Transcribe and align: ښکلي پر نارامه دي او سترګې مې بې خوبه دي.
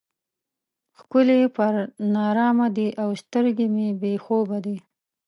ښکلي 0.99 1.41
پر 1.55 1.73
نارامه 2.15 2.67
دي 2.77 2.87
او 3.01 3.09
سترګې 3.21 3.67
مې 3.75 3.87
بې 4.01 4.13
خوبه 4.25 4.57
دي. 4.65 4.77